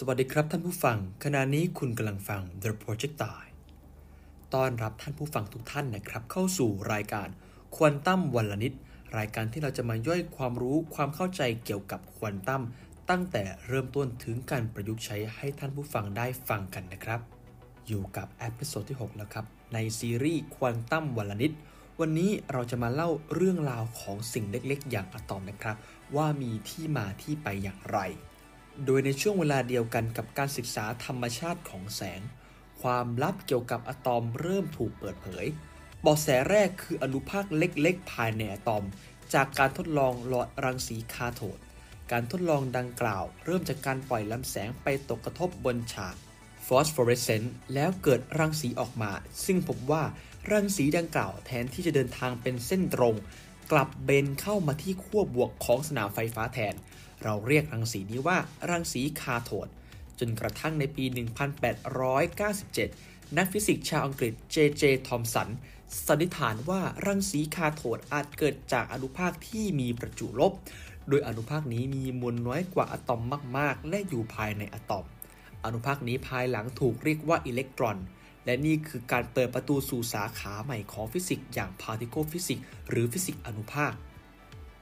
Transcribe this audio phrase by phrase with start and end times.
[0.00, 3.50] สวัสดีครับท่านผู้ฟัง ขณะนี้คุณกำลังฟัง The Projectile
[4.54, 7.28] ต้อนรับท่านผู้ฟังทุกท่านนะครับ เข้าสู่รายการ
[7.76, 8.72] ควอนตัมวันละนิด
[9.18, 12.62] รายการที่เราจะมาย่อยความรู้ความเข้าใจเกี่ยวกับควอนตัม
[13.10, 17.20] ตั้งแต่เริ่มต้นถึงการประยุกต์ใช้ให้ท่านผู้ฟังได้ฟังกันนะครับ
[17.86, 19.44] อยู่กับ episode ที่ 6 แล้วครับ
[19.74, 21.52] ในซีรีส์ควอนตัมวันละนิด
[22.00, 25.76] วันนี้เราจะมาเล่าเรื่องราวของสิ่งเล็กๆ อย่างอะตอมนะครับ
[26.16, 28.00] ว่ามีที่มาที่ไปอย่างไร
[28.84, 32.20] โดยในช่วงเวลาเดียวกันกับการศึกษาธรรมชาติของแสง
[32.82, 35.46] ความลับเกี่ยวกับอะตอมเริ่มถูกเปิดเผย
[36.02, 38.84] เบาะแสแรกคืออนุภาคเล็กๆ ภายในอะตอม
[39.34, 41.58] จากการทดลองหลอดรังสีแคโทด
[42.12, 46.16] การทดลองดังกล่าว เริ่มจากการปล่อยลำแสงไปตกกระทบบนฉาก
[46.66, 49.12] ฟอสฟอเรสเซนต์แล้วเกิดรังสีออกมา
[49.44, 50.02] ซึ่งพบว่า
[50.52, 53.14] รังสีดังกล่าวแทนที่จะเดินทางเป็นเส้นตรง
[53.72, 56.74] กลับเบนเข้ามาที่ขั้วบวกของสนามไฟฟ้าแทน
[57.22, 58.38] เราเรียกรังสีนี้ว่า
[58.70, 59.68] รังสีแคโทด
[60.18, 61.04] จนกระทั่งในปี
[62.40, 65.48] 1897 นักฟิสิกส์ชาวอังกฤษเจเจทอมสัน
[66.06, 70.52] สันนิษฐานว่ารังสีแคโทดอาจเกิดจากอนุภาคที่มีประจุลบ
[71.08, 73.22] โดยอนุภาคนี้มีมวลน้อยกว่าอะตอม
[73.56, 75.04] มาก ๆ และอยู่ภายในอะตอม
[75.64, 77.96] อนุภาคนี้ภายหลังถูกเรียกว่าอิเล็กตรอน
[78.44, 83.92] และนี่คือการเปิดประตูสู่สาขาใหม่ของฟิสิกส์อย่าง particle physics หรือฟิสิกส์อนุภาค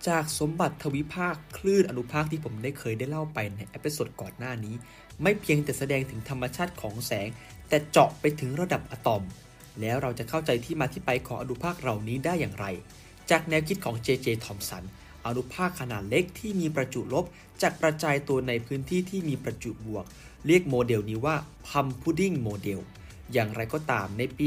[0.08, 4.74] จากสมบัติทวิภาคคลื่นอนุภาคที่ผมได้เคยได้เล่าไปใน episode ก่อนหน้านี้
[5.22, 7.28] ไม่เพียงแต่แสดงถึงธรรมชาติของแสง
[7.68, 9.22] แต่เจาะไปถึงระดับอะตอม
[9.80, 12.66] แล้วเราจะเข้าใจที่มาที่ไปของอนุภาคเหล่านี้ได้อย่างไร
[13.30, 14.84] จากแนวคิดของเจเจทอมสัน
[15.26, 17.24] อนุภาคขนาดเล็กที่มีประจุลบ
[17.62, 20.04] จะกระจายตัวในพื้นที่ที่มีประจุบวก
[20.46, 22.80] เรียกโมเดลนี้ว่า plum pudding model
[23.32, 24.46] อย่างไรก็ตามในปี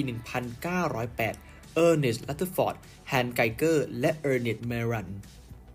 [0.65, 4.27] 1908เออร์เนสต์ รัทเทอร์ฟอร์ด ฮันส์ ไกเกอร์และเอ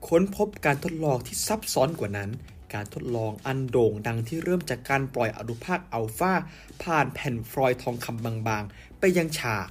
[0.09, 2.31] ค้นพบการทดลองที่ซับซ้อนกว่านั้น
[2.75, 6.33] การทดลองอันโด่งดังที่เริ่มจากการปล่อยอนุภาคอัลฟา
[6.83, 9.69] ผ่านแผ่นฟอยล์ทองคำบางๆ ไปยังฉาก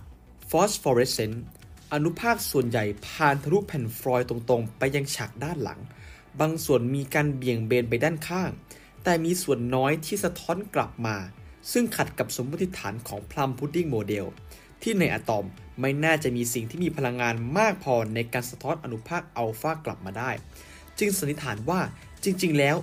[0.49, 1.43] ฟอสฟอเรสเซนต์
[1.93, 5.79] อนุภาคส่วนใหญ่ผ่านทะลุแผ่นฟอยล์ตรงๆ ไปยังฉากด้านหลัง
[6.39, 8.51] บางส่วนมีการเบี่ยงเบนไปด้านข้าง
[9.03, 11.17] แต่มีส่วนน้อยที่สะท้อนกลับมา
[11.71, 14.25] ซึ่งขัดกับสมมติฐานของ plum pudding model
[14.83, 15.45] ที่ในอะตอม
[15.79, 20.31] ไม่น่าจะมีสิ่งที่มีพลังงานมากพอในการสะท้อนอนุภาคอัลฟากลับมาได้
[20.99, 21.79] จึงสันนิษฐานว่า
[22.23, 22.77] จริง ๆ แล้ว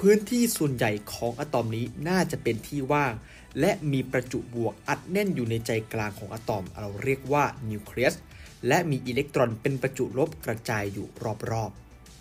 [0.00, 3.12] พื้นที่ส่วนใหญ่ของอะตอมนี้น่าจะเป็นที่ว่าง
[3.60, 8.14] และมีประจุบวกอัดแน่นอยู่ในใจกลางของอะตอมเราเรียกว่านิวเคลียส
[8.68, 11.06] และมีอิเล็กตรอนเป็นประจุลบกระจายอยู่
[11.50, 11.70] รอบ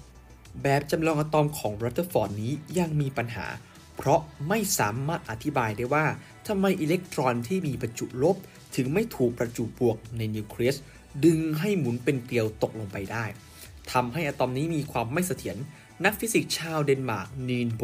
[0.05, 3.47] ๆ แบบจำลองอะตอมของรัทเทอร์ฟอร์ดนี้ยังมีปัญหา
[3.95, 6.05] เพราะไม่สามารถอธิบายได้ว่า
[6.47, 8.35] ทำไมอิเล็กตรอนที่มีประจุลบ
[8.75, 10.77] ถึงไม่ถูกประจุบวกในนิวเคลียส
[11.25, 13.25] ดึงให้หมุนเป็นเกลียวตกลงไปได้
[13.91, 15.57] ทำให้อะตอมนี้มีความไม่เสถียร
[16.05, 17.83] นักฟิสิกส์ชาวเดนมาร์กนีนโบ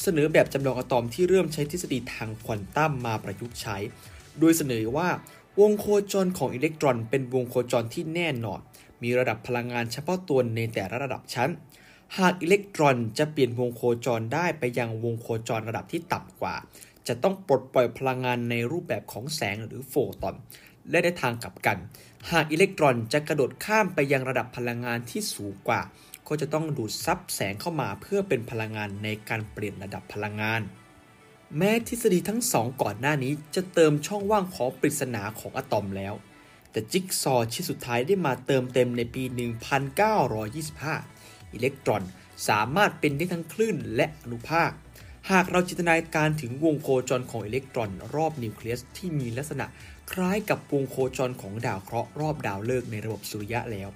[0.00, 3.76] เสนอแบบจำลองอะตอมที่เริ่มใช้ทฤษฎีทางควอนตัมมาประยุกต์ใช้
[4.38, 5.08] โดยเสนอว่า
[5.60, 8.60] วงโคจรของอิเล็กตรอน เป็นวงโคจรที่แน่นอน
[9.02, 11.50] มีระดับพลังงานเฉพาะตัวในแต่ละระดับชั้น
[12.18, 16.54] หากอิเล็กตรอนจะเปลี่ยนวงโคจรได้ไปยังวงโคจรระดับที่ต่ำกว่า
[17.08, 20.34] จะต้องปลดปล่อยพลังงานในรูปแบบของแสงหรือโฟตอน
[20.90, 21.78] และในทางกลับกัน
[22.30, 25.80] หากอิเล็กตรอนจะกระโดดข้ามไปยังระดับพลังงานที่สูงกว่า
[26.28, 30.62] ก็จะต้องดูดซับแสงเข้ามาเพื่อเป็นพลังงานในการเปลี่ยนระดับพลังงาน
[31.56, 36.14] แม้ทฤษฎีทั้งสองก่อนหน้านี้จะเติมช่องว่างของปริศนาของอะตอมแล้ว
[36.70, 39.22] แต่จิ๊กซอว์ชิ้นสุดท้ายได้มาเติมเต็มในปี
[40.18, 42.02] 1925 อิเล็กตรอน
[42.48, 44.70] สามารถเป็นได้ทั้งคลื่นและอนุภาค
[45.32, 49.66] หากเราจินตนาการถึงวงโคจรของอิเล็กตรอนรอบนิวเคลียสที่มีลักษณะ
[50.12, 53.88] คล้ายกับวงโคจรของดาวเคราะห์รอบดาวฤกษ์ในระบบสุริยะแล้ว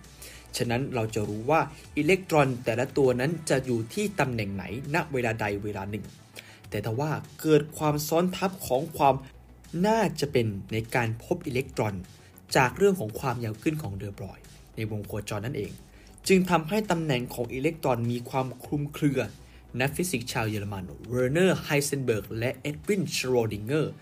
[0.57, 1.61] ฉะนั้นเราจะรู้ว่า
[1.99, 6.05] อิเล็กตรอนแต่ละตัวนั้นจะอยู่ที่ตำแหน่งไหนณเวลาใดเวลาหนึ่ง
[6.71, 9.15] แต่ถ้าว่าเกิดความซ้อนทับของความ
[9.87, 11.95] น่าจะเป็นในการพบอิเล็กตรอน
[12.57, 14.39] จากเรื่องของความยาวคลื่นของเดอบรอย
[14.77, 15.73] ในวงโคจรนั่นเอง
[16.29, 19.21] จึงทำให้ตำแหน่งของอิเล็กตรอนมีความคลุมเครือ
[19.81, 23.93] นักฟิสิกส์ชาวเยอรมันเวอร์เนอร์ไฮเซนเบิร์กและเออร์วินชโรดิงเงอร์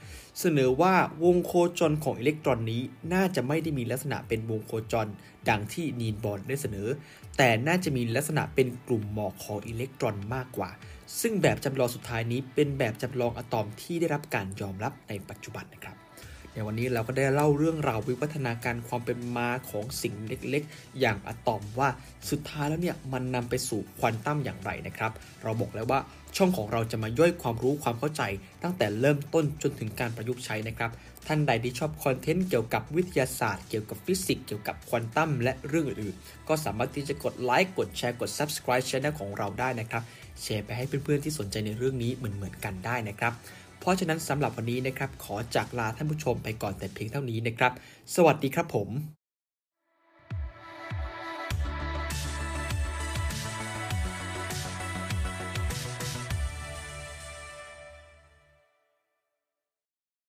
[0.40, 0.94] เสนอว่า
[1.24, 2.82] วงโคจรของอิเล็กตรอนนี้
[3.12, 5.06] น่าจะไม่ได้มีลักษณะเป็นวงโคจร
[5.48, 6.88] ดังที่นีลส์ โบร์ได้เสนอ
[7.36, 10.70] แต่น่าจะมีลักษณะเป็นกลุ่มหมอกของอิเล็กตรอนมากกว่า
[11.20, 15.96] ซึ่งแบบจำลองสุดท้ายนี้เป็นแบบจำลองอะตอมที่ได้รับการยอมรับในปัจจุบันนะครับ
[16.56, 21.88] ในวันนี้เราก็ได้เล่าเรื่องราววิวัฒนาการความเป็นมาของสิ่งเล็กๆ อย่างอะตอมว่า
[22.30, 25.12] สุดท้ายแล้วเนี่ยมันนำไปสู่ควอนตัมอย่างไรนะครับ
[25.42, 26.00] เราบอกแล้วว่า
[26.36, 28.22] ช่องของเราจะมาย่อยความรู้ความเข้าใจ
[28.62, 30.90] ตั้งแต่เริ่มต้นจนถึงการประยุกต์ใช้นะครับ
[31.26, 40.02] ท่านใดที่ชอบคอนเทนต์เกี่ยวกับวิทยาศาสตร์ เกี่ยวกับฟิสิกส์เกี่ยวกับควอนตัมและเรื่องอื่นๆ ก็สามารถที่จะกดไลค์กดแชร์กด subscribe channel ของเราได้นะครับ
[40.42, 43.32] แชร์ไปให้เพื่อนๆที่สนใจในเรื่องนี้เหมือนๆกันได้นะครับ
[43.80, 47.72] เพราะฉะนั้นสำหรับวันนี้นะครับขอจากลาท่านผู้ชมไปก่อนแต่เพียงเท่านี้นะครับ
[48.14, 48.88] สวัสดีครับผม